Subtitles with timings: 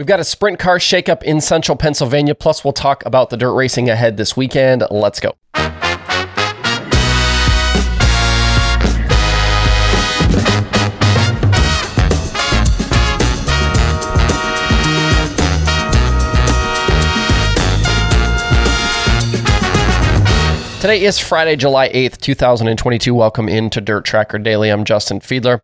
[0.00, 3.52] We've got a sprint car shakeup in central Pennsylvania, plus, we'll talk about the dirt
[3.52, 4.82] racing ahead this weekend.
[4.90, 5.34] Let's go.
[20.80, 23.14] Today is Friday, July 8th, 2022.
[23.14, 24.70] Welcome into Dirt Tracker Daily.
[24.70, 25.60] I'm Justin Fiedler.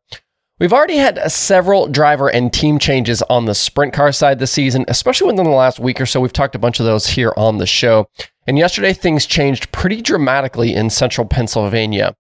[0.59, 4.87] We've already had several driver and team changes on the sprint car side this season,
[4.89, 6.19] especially within the last week or so.
[6.19, 8.09] We've talked a bunch of those here on the show.
[8.47, 12.17] And yesterday, things changed pretty dramatically in central Pennsylvania.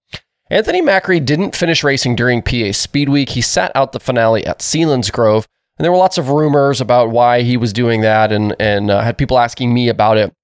[0.50, 3.30] Anthony Macri didn't finish racing during PA Speed Week.
[3.30, 5.46] He sat out the finale at Selinsgrove.
[5.78, 9.00] And there were lots of rumors about why he was doing that and, and uh,
[9.00, 10.34] had people asking me about it.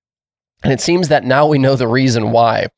[0.64, 2.68] And it seems that now we know the reason why.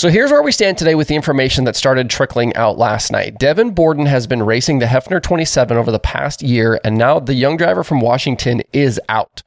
[0.00, 3.38] So here's where we stand today with the information that started trickling out last night.
[3.38, 7.34] Devon Borden has been racing the Heffner 27 over the past year, and now the
[7.34, 9.42] young driver from Washington is out.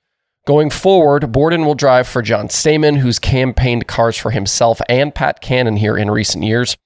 [0.46, 5.42] Going forward, Borden will drive for John Stamen, who's campaigned cars for himself and Pat
[5.42, 6.78] Cannon here in recent years.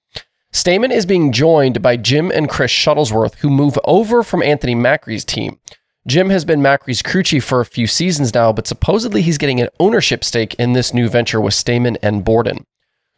[0.54, 5.26] Stamen is being joined by Jim and Chris Shuttlesworth, who move over from Anthony Macri's
[5.26, 5.60] team.
[6.08, 9.60] Jim has been Macri's crew chief for a few seasons now, but supposedly he's getting
[9.60, 12.66] an ownership stake in this new venture with Stamen and Borden.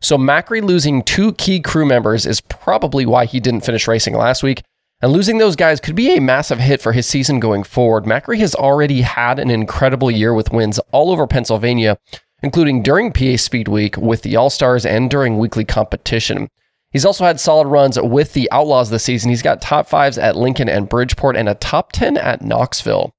[0.01, 4.43] So Macri losing two key crew members is probably why he didn't finish racing last
[4.43, 4.63] week.
[5.01, 8.05] And losing those guys could be a massive hit for his season going forward.
[8.05, 11.97] Macri has already had an incredible year with wins all over Pennsylvania,
[12.41, 16.49] including during PA Speed Week with the All Stars and during weekly competition.
[16.91, 19.29] He's also had solid runs with the Outlaws this season.
[19.29, 23.11] He's got top fives at Lincoln and Bridgeport and a top 10 at Knoxville.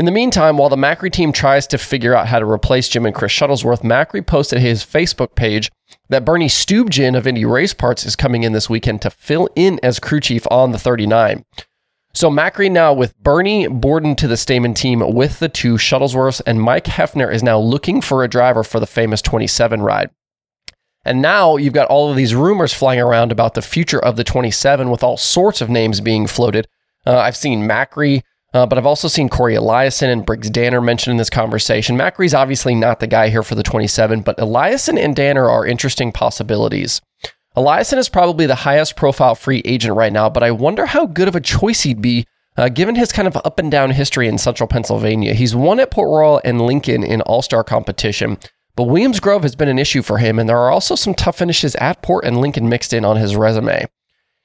[0.00, 3.04] In the meantime, while the Macri team tries to figure out how to replace Jim
[3.04, 5.70] and Chris Shuttlesworth, Macri posted his Facebook page
[6.08, 9.78] that Bernie Stuebgen of Indy Race Parts is coming in this weekend to fill in
[9.82, 11.44] as crew chief on the 39.
[12.14, 16.62] So Macri now with Bernie Borden to the Stamen team with the two Shuttlesworths, and
[16.62, 20.08] Mike Heffner is now looking for a driver for the famous 27 ride.
[21.04, 24.24] And now you've got all of these rumors flying around about the future of the
[24.24, 26.68] 27 with all sorts of names being floated.
[27.06, 28.22] Uh, I've seen Macri,
[28.52, 31.96] uh, but I've also seen Cory Eliason and Briggs Danner mentioned in this conversation.
[31.96, 36.12] Macri's obviously not the guy here for the 27, but Eliason and Danner are interesting
[36.12, 37.00] possibilities.
[37.56, 41.28] Eliason is probably the highest profile free agent right now, but I wonder how good
[41.28, 44.38] of a choice he'd be uh, given his kind of up and down history in
[44.38, 45.34] central Pennsylvania.
[45.34, 48.38] He's won at Port Royal and Lincoln in all star competition.
[48.76, 51.38] But Williams Grove has been an issue for him, and there are also some tough
[51.38, 53.86] finishes at Port and Lincoln mixed in on his resume.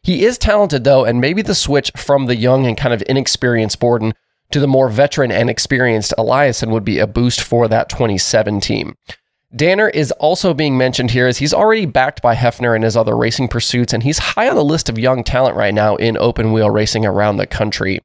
[0.05, 3.79] He is talented, though, and maybe the switch from the young and kind of inexperienced
[3.79, 4.13] Borden
[4.51, 8.95] to the more veteran and experienced Eliason would be a boost for that 27 team.
[9.55, 13.17] Danner is also being mentioned here as he's already backed by Heffner in his other
[13.17, 16.53] racing pursuits, and he's high on the list of young talent right now in open
[16.53, 17.99] wheel racing around the country.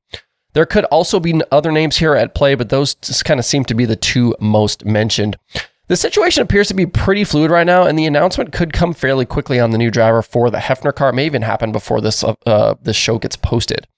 [0.55, 3.67] There could also be other names here at play, but those just kind of seem
[3.67, 5.37] to be the two most mentioned.
[5.91, 9.27] The situation appears to be pretty fluid right now, and the announcement could come fairly
[9.27, 11.09] quickly on the new driver for the Heffner car.
[11.09, 13.89] It may even happen before this uh, this show gets posted.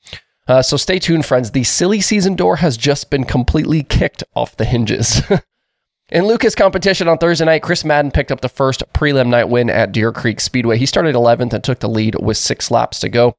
[0.48, 1.50] Uh, so stay tuned, friends.
[1.50, 5.20] The silly season door has just been completely kicked off the hinges.
[6.08, 9.68] In Lucas competition on Thursday night, Chris Madden picked up the first prelim night win
[9.68, 10.78] at Deer Creek Speedway.
[10.78, 13.34] He started 11th and took the lead with six laps to go.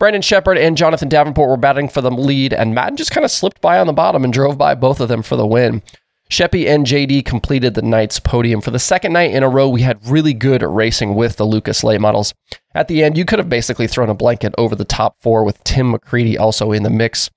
[0.00, 3.30] Brandon Sheppard and Jonathan Davenport were batting for the lead, and Madden just kind of
[3.30, 5.82] slipped by on the bottom and drove by both of them for the win.
[6.32, 8.62] Sheppy and JD completed the night's podium.
[8.62, 11.84] For the second night in a row, we had really good racing with the Lucas
[11.84, 12.32] late models.
[12.74, 15.62] At the end, you could have basically thrown a blanket over the top four with
[15.62, 17.28] Tim McCreadie also in the mix.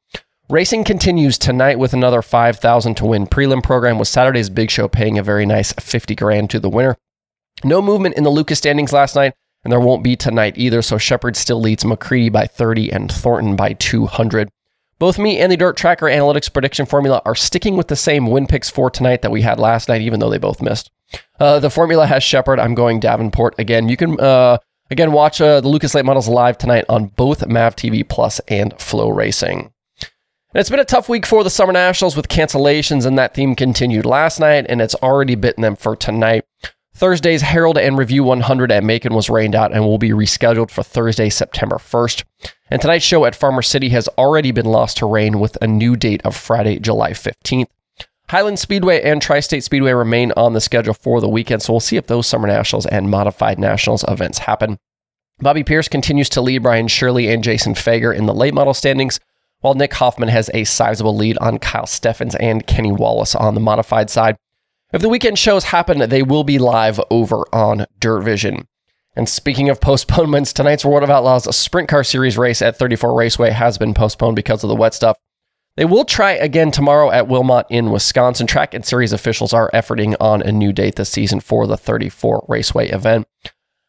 [0.50, 5.18] Racing continues tonight with another 5000 to win prelim program with Saturday's big show paying
[5.18, 6.96] a very nice 50 grand to the winner.
[7.66, 9.34] No movement in the Lucas standings last night,
[9.66, 13.58] and there won't be tonight either, so Sheppard still leads McCreadie by 30 and Thornton
[13.58, 14.48] by 200.
[14.98, 18.48] Both me and the Dirt Tracker Analytics prediction formula are sticking with the same win
[18.48, 20.90] picks for tonight that we had last night, even though they both missed.
[21.40, 22.60] Uh, the formula has Sheppard.
[22.60, 23.90] I'm going Davenport again.
[23.90, 24.58] You can uh,
[24.90, 28.74] again watch uh, the Lucas Late Models live tonight on both Mav TV Plus and
[28.76, 29.72] FloRacing.
[30.56, 33.56] And it's been a tough week for the Summer Nationals with cancellations, and that theme
[33.56, 36.46] continued last night, and it's already bitten them for tonight.
[36.94, 40.82] Thursday's Herald and Review 100 at Macon was rained out and will be rescheduled for
[40.82, 42.24] Thursday, September 1st.
[42.70, 45.96] And tonight's show at Farmer City has already been lost to rain with a new
[45.96, 47.68] date of Friday, July 15th.
[48.30, 51.80] Highland Speedway and Tri State Speedway remain on the schedule for the weekend, so we'll
[51.80, 54.80] see if those Summer Nationals and Modified Nationals events happen.
[55.40, 59.20] Bobby Pierce continues to lead Brian Shirley and Jason Feger in the late model standings,
[59.60, 63.60] while Nick Hoffman has a sizable lead on Kyle Steffens and Kenny Wallace on the
[63.60, 64.38] modified side.
[64.92, 68.68] If the weekend shows happen, they will be live over on Dirt Vision.
[69.16, 73.52] And speaking of postponements, tonight's World of Outlaws Sprint Car Series race at 34 Raceway
[73.52, 75.18] has been postponed because of the wet stuff.
[75.78, 78.48] They will try again tomorrow at Wilmot in Wisconsin.
[78.48, 82.46] Track and series officials are efforting on a new date this season for the 34
[82.48, 83.28] Raceway event.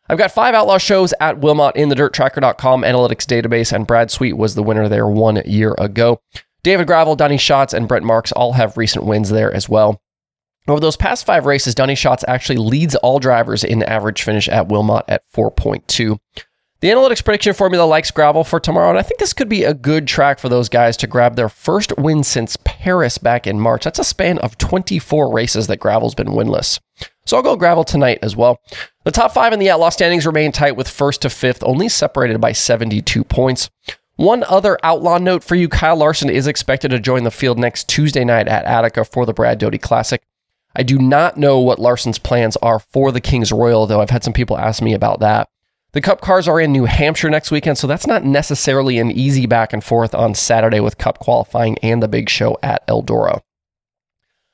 [0.09, 4.35] I've got five outlaw shows at Wilmot in the DirtTracker.com analytics database, and Brad Sweet
[4.35, 6.21] was the winner there one year ago.
[6.63, 10.01] David Gravel, Donny Schatz, and Brent Marks all have recent wins there as well.
[10.69, 14.69] Over those past five races, Donny Schatz actually leads all drivers in average finish at
[14.69, 16.19] Wilmot at 4.2.
[16.81, 19.73] The analytics prediction formula likes Gravel for tomorrow, and I think this could be a
[19.73, 23.85] good track for those guys to grab their first win since Paris back in March.
[23.85, 26.81] That's a span of 24 races that Gravel's been winless.
[27.25, 28.61] So I'll go Gravel tonight as well.
[29.05, 32.41] The top five in the outlaw standings remain tight with first to fifth, only separated
[32.41, 33.71] by 72 points.
[34.17, 37.89] One other outlaw note for you Kyle Larson is expected to join the field next
[37.89, 40.23] Tuesday night at Attica for the Brad Doty Classic.
[40.79, 44.23] I do not know what Larson's plans are for the Kings Royal, though I've had
[44.23, 45.49] some people ask me about that.
[45.93, 49.47] The Cup cars are in New Hampshire next weekend, so that's not necessarily an easy
[49.47, 53.41] back and forth on Saturday with Cup qualifying and the big show at Eldora.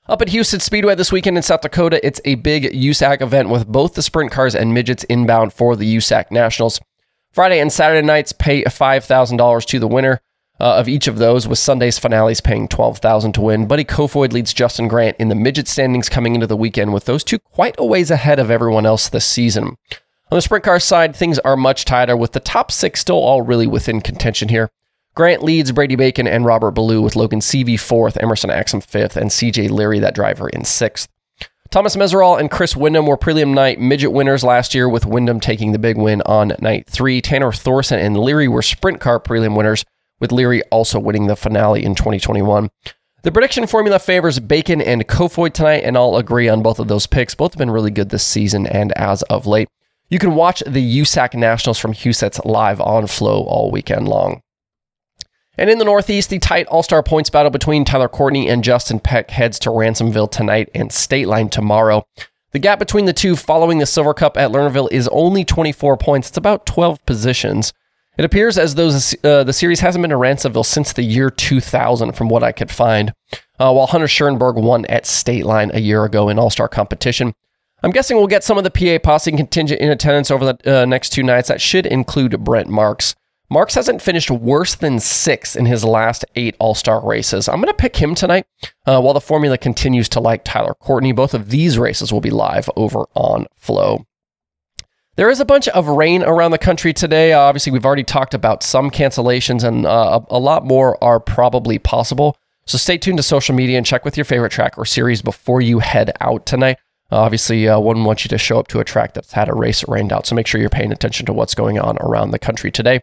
[0.08, 3.66] Up at Huset's Speedway this weekend in South Dakota, it's a big USAC event with
[3.66, 6.80] both the sprint cars and midgets inbound for the USAC Nationals.
[7.32, 10.20] Friday and Saturday nights pay $5,000 to the winner
[10.60, 13.66] uh, of each of those, with Sunday's finales paying 12000 to win.
[13.66, 17.24] Buddy Kofoid leads Justin Grant in the midget standings coming into the weekend, with those
[17.24, 19.76] two quite a ways ahead of everyone else this season.
[20.30, 23.42] On the sprint car side, things are much tighter, with the top six still all
[23.42, 24.70] really within contention here.
[25.14, 29.30] Grant leads Brady Bacon and Robert Ballou, with Logan Seavey fourth, Emerson Axsom fifth, and
[29.30, 31.08] CJ Leary, that driver, in sixth.
[31.72, 35.72] Thomas Meseraull and Chris Windom were prelim night midget winners last year, with Windom taking
[35.72, 37.20] the big win on night three.
[37.22, 39.84] Tanner Thorson and Leary were sprint car prelim winners,
[40.22, 42.70] with Leary also winning the finale in 2021.
[43.24, 47.08] The prediction formula favors Bacon and Kofoid tonight, and I'll agree on both of those
[47.08, 47.34] picks.
[47.34, 49.68] Both have been really good this season and as of late.
[50.08, 54.42] You can watch the USAC Nationals from Huset's live on Flow all weekend long.
[55.58, 59.00] And in the Northeast, the tight All Star points battle between Tyler Courtney and Justin
[59.00, 62.04] Peck heads to Ransomville tonight and State Line tomorrow.
[62.52, 66.28] The gap between the two following the Silver Cup at Lernerville is only 24 points.
[66.28, 67.72] It's about 12 positions.
[68.18, 72.12] It appears as though uh, the series hasn't been to Ransomville since the year 2000,
[72.12, 73.14] from what I could find,
[73.58, 77.34] uh, while Hunter Schuerenberg won at State Line a year ago in All Star competition.
[77.82, 80.84] I'm guessing we'll get some of the PA posse contingent in attendance over the uh,
[80.84, 81.48] next two nights.
[81.48, 83.14] That should include Brent Marks.
[83.50, 87.48] Marks hasn't finished worse than six in his last eight All Star races.
[87.48, 88.46] I'm going to pick him tonight
[88.86, 91.12] uh, while the formula continues to like Tyler Courtney.
[91.12, 94.06] Both of these races will be live over on Flow.
[95.16, 97.34] There is a bunch of rain around the country today.
[97.34, 101.20] Uh, obviously, we've already talked about some cancellations, and uh, a, a lot more are
[101.20, 102.34] probably possible.
[102.64, 105.60] So stay tuned to social media and check with your favorite track or series before
[105.60, 106.78] you head out tonight.
[107.10, 109.54] Uh, obviously, uh, wouldn't want you to show up to a track that's had a
[109.54, 110.26] race rained out.
[110.26, 113.00] So make sure you're paying attention to what's going on around the country today.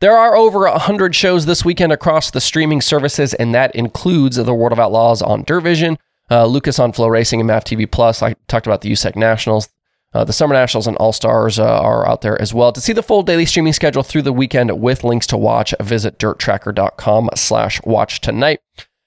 [0.00, 4.54] There are over 100 shows this weekend across the streaming services, and that includes the
[4.54, 5.98] World of Outlaws on DIRTVision,
[6.32, 8.24] uh, Lucas on Flow Racing and MAV TV Plus.
[8.24, 9.68] I talked about the USAC Nationals.
[10.14, 12.72] Uh, the Summer Nationals and All Stars uh, are out there as well.
[12.72, 16.18] To see the full daily streaming schedule through the weekend with links to watch, visit
[16.18, 18.60] dirttracker.com slash watch tonight.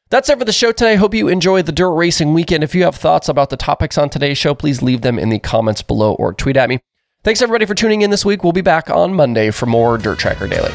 [0.10, 0.96] That's it for the show today.
[0.96, 2.64] Hope you enjoyed the dirt racing weekend.
[2.64, 5.40] If you have thoughts about the topics on today's show, please leave them in the
[5.40, 6.80] comments below or tweet at me.
[7.24, 8.44] Thanks everybody for tuning in this week.
[8.44, 10.72] We'll be back on Monday for more Dirt Tracker Daily.